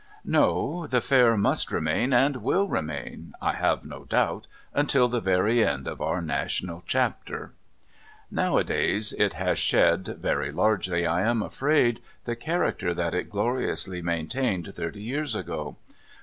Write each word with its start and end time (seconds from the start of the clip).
No, 0.25 0.87
the 0.87 0.99
fair 0.99 1.37
must 1.37 1.71
remain 1.71 2.11
and 2.11 2.37
will 2.37 2.67
remain, 2.67 3.33
I 3.39 3.53
have 3.53 3.85
no 3.85 4.05
doubt, 4.05 4.47
until 4.73 5.07
the 5.07 5.21
very 5.21 5.63
end 5.63 5.87
of 5.87 6.01
our 6.01 6.23
national 6.23 6.81
chapter. 6.87 7.53
Nowadays 8.31 9.13
it 9.13 9.33
has 9.33 9.59
shed, 9.59 10.17
very 10.19 10.51
largely, 10.51 11.05
I 11.05 11.21
am 11.21 11.43
afraid, 11.43 11.99
the 12.25 12.35
character 12.35 12.95
that 12.95 13.13
it 13.13 13.29
gloriously 13.29 14.01
maintained 14.01 14.73
thirty 14.73 15.03
years 15.03 15.35
ago. 15.35 15.75